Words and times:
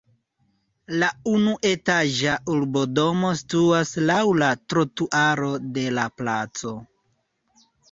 La 1.01 1.09
unuetaĝa 1.31 2.37
urbodomo 2.55 3.31
situas 3.43 3.93
laŭ 4.07 4.19
la 4.45 4.49
trotuaro 4.75 5.53
de 5.79 5.87
la 6.01 6.09
placo. 6.19 6.75